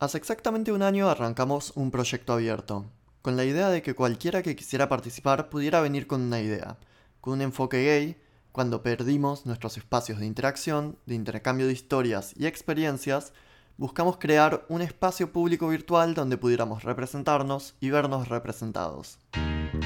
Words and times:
Hace 0.00 0.16
exactamente 0.16 0.72
un 0.72 0.80
año 0.80 1.10
arrancamos 1.10 1.74
un 1.74 1.90
proyecto 1.90 2.32
abierto, 2.32 2.86
con 3.20 3.36
la 3.36 3.44
idea 3.44 3.68
de 3.68 3.82
que 3.82 3.94
cualquiera 3.94 4.42
que 4.42 4.56
quisiera 4.56 4.88
participar 4.88 5.50
pudiera 5.50 5.82
venir 5.82 6.06
con 6.06 6.22
una 6.22 6.40
idea, 6.40 6.78
con 7.20 7.34
un 7.34 7.42
enfoque 7.42 7.84
gay, 7.84 8.16
cuando 8.50 8.82
perdimos 8.82 9.44
nuestros 9.44 9.76
espacios 9.76 10.18
de 10.18 10.24
interacción, 10.24 10.96
de 11.04 11.16
intercambio 11.16 11.66
de 11.66 11.74
historias 11.74 12.32
y 12.34 12.46
experiencias, 12.46 13.34
buscamos 13.76 14.16
crear 14.16 14.64
un 14.70 14.80
espacio 14.80 15.32
público 15.32 15.68
virtual 15.68 16.14
donde 16.14 16.38
pudiéramos 16.38 16.82
representarnos 16.82 17.74
y 17.78 17.90
vernos 17.90 18.28
representados. 18.28 19.18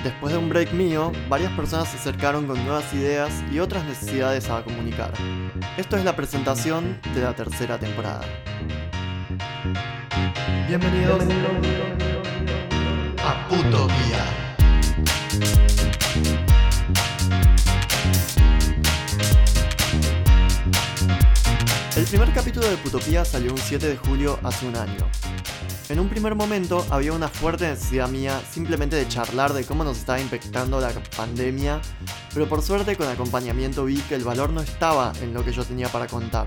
Después 0.05 0.33
de 0.33 0.39
un 0.39 0.49
break 0.49 0.75
mío, 0.75 1.11
varias 1.29 1.53
personas 1.55 1.89
se 1.89 1.97
acercaron 1.97 2.47
con 2.47 2.65
nuevas 2.65 2.95
ideas 2.95 3.33
y 3.51 3.59
otras 3.59 3.85
necesidades 3.85 4.49
a 4.49 4.63
comunicar. 4.63 5.13
Esto 5.77 5.97
es 5.97 6.05
la 6.05 6.15
presentación 6.15 7.01
de 7.17 7.21
la 7.21 7.35
tercera 7.35 7.81
temporada. 7.81 8.23
Bienvenidos 10.69 11.23
a 13.19 13.49
Putopía. 13.49 14.25
El 21.97 22.05
primer 22.05 22.33
capítulo 22.33 22.69
de 22.69 22.77
Putopía 22.77 23.25
salió 23.25 23.51
un 23.53 23.59
7 23.59 23.89
de 23.89 23.97
julio 23.97 24.39
hace 24.45 24.67
un 24.67 24.77
año. 24.77 25.09
En 25.89 25.99
un 25.99 26.09
primer 26.09 26.35
momento 26.35 26.87
había 26.91 27.13
una 27.13 27.29
fuerte 27.29 27.67
necesidad 27.69 28.09
mía 28.09 28.41
simplemente 28.51 28.97
de 28.97 29.09
charlar 29.09 29.53
de 29.53 29.65
cómo 29.65 29.83
nos 29.83 29.99
estaba 29.99 30.21
infectando 30.21 30.81
la 30.81 30.91
pandemia, 31.17 31.81
pero 32.33 32.49
por 32.49 32.63
suerte 32.63 32.97
con 32.97 33.09
acompañamiento 33.09 33.85
vi 33.85 33.97
que 34.03 34.15
el 34.15 34.25
valor 34.25 34.51
no 34.51 34.61
estaba 34.61 35.13
en 35.23 35.35
lo 35.35 35.45
que 35.45 35.53
yo 35.53 35.65
tenía 35.65 35.89
para 35.89 36.07
contar, 36.07 36.47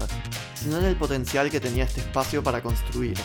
sino 0.55 0.79
en 0.79 0.85
el 0.85 0.95
potencial 0.95 1.49
que 1.51 1.59
tenía 1.59 1.83
este 1.83 2.01
espacio 2.01 2.41
para 2.41 2.61
construir. 2.61 3.17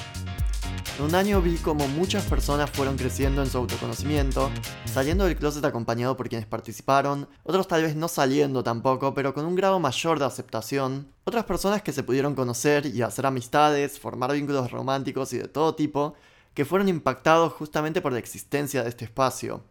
En 0.98 1.06
un 1.06 1.14
año 1.14 1.41
vi 1.41 1.56
como 1.56 1.88
muchas 1.88 2.24
personas 2.27 2.70
fueron 2.70 2.98
creciendo 2.98 3.42
en 3.42 3.48
su 3.48 3.56
autoconocimiento, 3.56 4.51
saliendo 4.85 5.24
del 5.24 5.37
closet 5.37 5.65
acompañado 5.65 6.18
por 6.18 6.29
quienes 6.29 6.46
participaron, 6.46 7.26
otros 7.45 7.66
tal 7.66 7.82
vez 7.82 7.96
no 7.96 8.09
saliendo 8.09 8.62
tampoco, 8.62 9.15
pero 9.15 9.32
con 9.32 9.46
un 9.46 9.57
grado 9.57 9.80
mayor 9.80 10.18
de 10.18 10.26
aceptación, 10.26 11.09
otras 11.24 11.45
personas 11.46 11.82
que 11.82 11.93
se 11.93 12.02
pudieron 12.02 12.34
conocer 12.34 12.84
y 12.84 13.01
hacer 13.01 13.24
amistades, 13.24 13.99
formar 13.99 14.32
vínculos 14.32 14.71
románticos 14.71 15.32
y 15.32 15.38
de 15.38 15.49
todo 15.49 15.74
tipo, 15.74 16.15
que 16.52 16.66
fueron 16.66 16.90
impactados 16.90 17.54
justamente 17.54 18.02
por 18.02 18.12
la 18.12 18.18
existencia 18.18 18.82
de 18.82 18.90
este 18.90 19.06
espacio. 19.06 19.65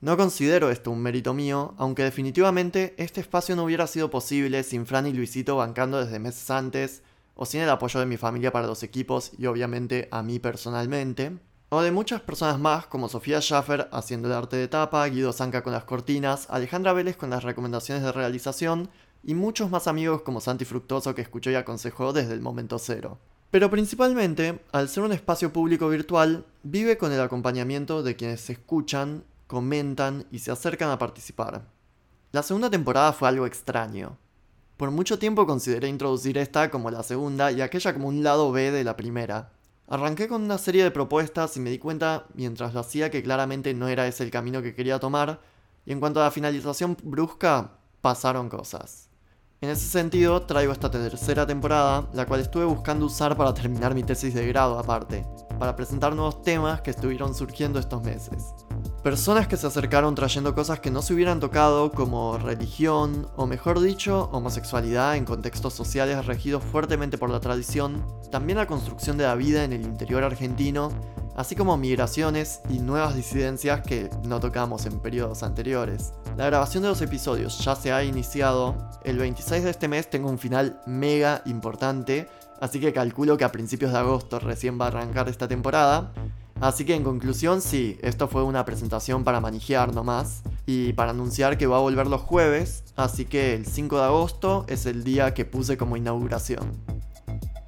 No 0.00 0.16
considero 0.16 0.70
esto 0.70 0.92
un 0.92 1.02
mérito 1.02 1.34
mío, 1.34 1.74
aunque 1.78 2.04
definitivamente 2.04 2.94
este 2.96 3.20
espacio 3.20 3.56
no 3.56 3.64
hubiera 3.64 3.88
sido 3.88 4.08
posible 4.08 4.62
sin 4.62 4.86
Fran 4.86 5.06
y 5.06 5.12
Luisito 5.12 5.56
bancando 5.56 6.02
desde 6.02 6.20
meses 6.20 6.48
antes, 6.50 7.02
o 7.42 7.46
sin 7.46 7.62
el 7.62 7.70
apoyo 7.70 7.98
de 7.98 8.04
mi 8.04 8.18
familia 8.18 8.52
para 8.52 8.66
los 8.66 8.82
equipos 8.82 9.32
y 9.38 9.46
obviamente 9.46 10.08
a 10.10 10.22
mí 10.22 10.38
personalmente, 10.38 11.38
o 11.70 11.80
de 11.80 11.90
muchas 11.90 12.20
personas 12.20 12.58
más 12.58 12.86
como 12.86 13.08
Sofía 13.08 13.40
Schaffer 13.40 13.88
haciendo 13.92 14.28
el 14.28 14.34
arte 14.34 14.56
de 14.56 14.68
tapa, 14.68 15.06
Guido 15.06 15.32
Zanca 15.32 15.62
con 15.62 15.72
las 15.72 15.84
cortinas, 15.84 16.48
Alejandra 16.50 16.92
Vélez 16.92 17.16
con 17.16 17.30
las 17.30 17.42
recomendaciones 17.42 18.04
de 18.04 18.12
realización 18.12 18.90
y 19.24 19.32
muchos 19.32 19.70
más 19.70 19.86
amigos 19.86 20.20
como 20.20 20.42
Santi 20.42 20.66
Fructoso 20.66 21.14
que 21.14 21.22
escuchó 21.22 21.50
y 21.50 21.54
aconsejó 21.54 22.12
desde 22.12 22.34
el 22.34 22.42
momento 22.42 22.78
cero. 22.78 23.16
Pero 23.50 23.70
principalmente, 23.70 24.60
al 24.70 24.90
ser 24.90 25.04
un 25.04 25.12
espacio 25.12 25.50
público 25.50 25.88
virtual, 25.88 26.44
vive 26.62 26.98
con 26.98 27.10
el 27.10 27.22
acompañamiento 27.22 28.02
de 28.02 28.16
quienes 28.16 28.42
se 28.42 28.52
escuchan, 28.52 29.24
comentan 29.46 30.26
y 30.30 30.40
se 30.40 30.50
acercan 30.50 30.90
a 30.90 30.98
participar. 30.98 31.62
La 32.32 32.42
segunda 32.42 32.68
temporada 32.68 33.14
fue 33.14 33.30
algo 33.30 33.46
extraño. 33.46 34.18
Por 34.80 34.90
mucho 34.90 35.18
tiempo 35.18 35.46
consideré 35.46 35.88
introducir 35.88 36.38
esta 36.38 36.70
como 36.70 36.90
la 36.90 37.02
segunda 37.02 37.52
y 37.52 37.60
aquella 37.60 37.92
como 37.92 38.08
un 38.08 38.22
lado 38.22 38.50
B 38.50 38.70
de 38.70 38.82
la 38.82 38.96
primera. 38.96 39.52
Arranqué 39.86 40.26
con 40.26 40.40
una 40.42 40.56
serie 40.56 40.82
de 40.82 40.90
propuestas 40.90 41.54
y 41.58 41.60
me 41.60 41.68
di 41.68 41.78
cuenta 41.78 42.24
mientras 42.32 42.72
lo 42.72 42.80
hacía 42.80 43.10
que 43.10 43.22
claramente 43.22 43.74
no 43.74 43.88
era 43.88 44.06
ese 44.06 44.24
el 44.24 44.30
camino 44.30 44.62
que 44.62 44.74
quería 44.74 44.98
tomar, 44.98 45.38
y 45.84 45.92
en 45.92 46.00
cuanto 46.00 46.20
a 46.20 46.24
la 46.24 46.30
finalización 46.30 46.96
brusca, 47.02 47.72
pasaron 48.00 48.48
cosas. 48.48 49.10
En 49.60 49.68
ese 49.68 49.86
sentido, 49.86 50.46
traigo 50.46 50.72
esta 50.72 50.90
tercera 50.90 51.46
temporada, 51.46 52.08
la 52.14 52.24
cual 52.24 52.40
estuve 52.40 52.64
buscando 52.64 53.04
usar 53.04 53.36
para 53.36 53.52
terminar 53.52 53.94
mi 53.94 54.02
tesis 54.02 54.32
de 54.32 54.48
grado 54.48 54.78
aparte, 54.78 55.26
para 55.58 55.76
presentar 55.76 56.14
nuevos 56.14 56.40
temas 56.40 56.80
que 56.80 56.92
estuvieron 56.92 57.34
surgiendo 57.34 57.78
estos 57.78 58.02
meses. 58.02 58.54
Personas 59.02 59.48
que 59.48 59.56
se 59.56 59.66
acercaron 59.66 60.14
trayendo 60.14 60.54
cosas 60.54 60.80
que 60.80 60.90
no 60.90 61.00
se 61.00 61.14
hubieran 61.14 61.40
tocado 61.40 61.90
como 61.90 62.36
religión, 62.36 63.26
o 63.34 63.46
mejor 63.46 63.80
dicho, 63.80 64.28
homosexualidad 64.30 65.16
en 65.16 65.24
contextos 65.24 65.72
sociales 65.72 66.26
regidos 66.26 66.62
fuertemente 66.62 67.16
por 67.16 67.30
la 67.30 67.40
tradición, 67.40 68.04
también 68.30 68.58
la 68.58 68.66
construcción 68.66 69.16
de 69.16 69.24
la 69.24 69.36
vida 69.36 69.64
en 69.64 69.72
el 69.72 69.80
interior 69.80 70.22
argentino, 70.22 70.92
así 71.34 71.56
como 71.56 71.78
migraciones 71.78 72.60
y 72.68 72.78
nuevas 72.78 73.14
disidencias 73.14 73.80
que 73.80 74.10
no 74.24 74.38
tocamos 74.38 74.84
en 74.84 75.00
periodos 75.00 75.42
anteriores. 75.42 76.12
La 76.36 76.44
grabación 76.44 76.82
de 76.82 76.90
los 76.90 77.00
episodios 77.00 77.58
ya 77.64 77.76
se 77.76 77.92
ha 77.92 78.04
iniciado, 78.04 78.76
el 79.04 79.16
26 79.16 79.64
de 79.64 79.70
este 79.70 79.88
mes 79.88 80.10
tengo 80.10 80.28
un 80.28 80.38
final 80.38 80.78
mega 80.84 81.40
importante, 81.46 82.28
así 82.60 82.80
que 82.80 82.92
calculo 82.92 83.38
que 83.38 83.44
a 83.44 83.52
principios 83.52 83.92
de 83.92 83.98
agosto 83.98 84.38
recién 84.40 84.78
va 84.78 84.84
a 84.84 84.88
arrancar 84.88 85.30
esta 85.30 85.48
temporada. 85.48 86.12
Así 86.60 86.84
que 86.84 86.94
en 86.94 87.02
conclusión, 87.04 87.62
sí, 87.62 87.98
esto 88.02 88.28
fue 88.28 88.44
una 88.44 88.66
presentación 88.66 89.24
para 89.24 89.40
manejar 89.40 89.94
nomás 89.94 90.42
y 90.66 90.92
para 90.92 91.12
anunciar 91.12 91.56
que 91.56 91.66
va 91.66 91.78
a 91.78 91.80
volver 91.80 92.06
los 92.06 92.20
jueves, 92.20 92.84
así 92.96 93.24
que 93.24 93.54
el 93.54 93.64
5 93.64 93.96
de 93.96 94.04
agosto 94.04 94.66
es 94.68 94.84
el 94.84 95.02
día 95.02 95.32
que 95.32 95.46
puse 95.46 95.78
como 95.78 95.96
inauguración. 95.96 96.76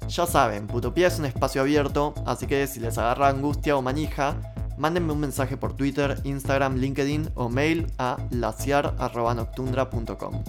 Ya 0.07 0.27
saben, 0.27 0.67
Putopía 0.67 1.07
es 1.07 1.17
un 1.17 1.25
espacio 1.25 1.61
abierto, 1.61 2.13
así 2.27 2.45
que 2.45 2.67
si 2.67 2.79
les 2.79 2.99
agarra 2.99 3.29
angustia 3.29 3.75
o 3.75 3.81
manija, 3.81 4.53
mándenme 4.77 5.11
un 5.11 5.21
mensaje 5.21 5.57
por 5.57 5.75
Twitter, 5.75 6.21
Instagram, 6.23 6.75
LinkedIn 6.75 7.31
o 7.33 7.49
mail 7.49 7.87
a 7.97 8.17
laciar.noctundra.com. 8.29 10.43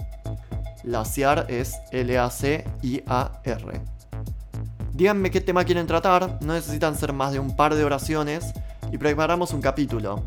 Laciar 0.83 1.47
es 1.49 1.73
L-A-C-I-A-R. 1.91 3.94
Díganme 4.95 5.29
qué 5.29 5.41
tema 5.41 5.65
quieren 5.65 5.87
tratar, 5.87 6.37
no 6.41 6.53
necesitan 6.53 6.95
ser 6.95 7.11
más 7.11 7.33
de 7.33 7.39
un 7.39 7.57
par 7.57 7.75
de 7.75 7.83
oraciones 7.83 8.53
y 8.93 8.97
preparamos 8.97 9.51
un 9.51 9.59
capítulo. 9.59 10.23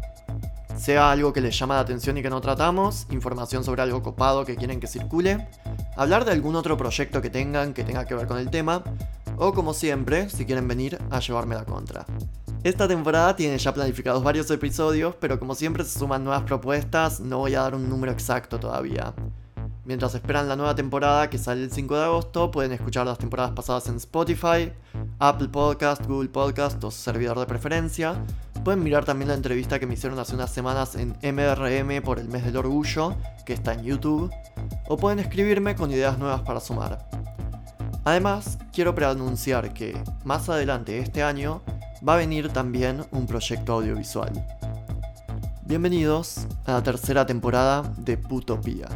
Sea 0.77 1.11
algo 1.11 1.33
que 1.33 1.41
les 1.41 1.59
llama 1.59 1.77
la 1.77 1.81
atención 1.81 2.19
y 2.19 2.23
que 2.23 2.29
no 2.29 2.43
tratamos, 2.43 3.07
información 3.11 3.65
sobre 3.65 3.81
algo 3.81 4.03
copado 4.03 4.45
que 4.45 4.57
quieren 4.57 4.79
que 4.79 4.87
circule, 4.87 5.49
hablar 5.97 6.27
de 6.27 6.33
algún 6.33 6.55
otro 6.55 6.77
proyecto 6.77 7.23
que 7.23 7.31
tengan 7.31 7.73
que 7.73 7.83
tenga 7.83 8.05
que 8.05 8.15
ver 8.15 8.27
con 8.27 8.37
el 8.37 8.51
tema, 8.51 8.85
o 9.39 9.55
como 9.55 9.73
siempre, 9.73 10.29
si 10.29 10.45
quieren 10.45 10.69
venir 10.69 10.99
a 11.11 11.21
llevarme 11.21 11.55
la 11.55 11.65
contra. 11.65 12.05
Esta 12.63 12.87
temporada 12.87 13.35
tiene 13.37 13.57
ya 13.57 13.73
planificados 13.73 14.23
varios 14.23 14.51
episodios, 14.51 15.15
pero 15.19 15.39
como 15.39 15.55
siempre 15.55 15.83
se 15.83 15.99
suman 15.99 16.25
nuevas 16.25 16.43
propuestas, 16.43 17.21
no 17.21 17.39
voy 17.39 17.55
a 17.55 17.63
dar 17.63 17.75
un 17.75 17.89
número 17.89 18.13
exacto 18.13 18.61
todavía. 18.61 19.15
Mientras 19.89 20.15
esperan 20.15 20.51
la 20.51 20.55
nueva 20.55 20.75
temporada 20.75 21.31
que 21.31 21.39
sale 21.39 21.65
el 21.65 21.71
5 21.71 21.97
de 21.97 22.05
agosto, 22.05 22.51
pueden 22.51 22.73
escuchar 22.73 23.07
las 23.07 23.17
temporadas 23.17 23.53
pasadas 23.53 23.89
en 23.89 23.97
Spotify, 23.97 24.71
Apple 25.19 25.49
Podcast, 25.49 26.05
Google 26.05 26.29
Podcast 26.29 26.85
o 26.85 26.91
su 26.91 27.01
servidor 27.01 27.39
de 27.39 27.47
preferencia. 27.47 28.23
Pueden 28.65 28.83
mirar 28.83 29.07
también 29.07 29.29
la 29.29 29.35
entrevista 29.35 29.79
que 29.79 29.87
me 29.87 29.95
hicieron 29.95 30.19
hace 30.19 30.35
unas 30.35 30.53
semanas 30.53 30.95
en 30.95 31.17
MRM 31.23 32.03
por 32.03 32.19
el 32.19 32.29
mes 32.29 32.45
del 32.45 32.59
orgullo, 32.59 33.17
que 33.47 33.55
está 33.55 33.73
en 33.73 33.85
YouTube. 33.85 34.31
O 34.89 34.99
pueden 34.99 35.21
escribirme 35.21 35.75
con 35.75 35.91
ideas 35.91 36.19
nuevas 36.19 36.43
para 36.43 36.61
sumar. 36.61 37.09
Además, 38.05 38.59
quiero 38.75 38.95
preanunciar 38.95 39.73
que 39.73 39.99
más 40.23 40.51
adelante 40.51 40.99
este 40.99 41.23
año 41.23 41.63
va 42.07 42.13
a 42.13 42.19
venir 42.19 42.51
también 42.51 43.07
un 43.11 43.27
proyecto 43.27 43.73
audiovisual. 43.73 44.33
Bienvenidos 45.65 46.47
a 46.67 46.73
la 46.73 46.83
tercera 46.83 47.25
temporada 47.25 47.91
de 47.97 48.19
Putopía. 48.19 48.87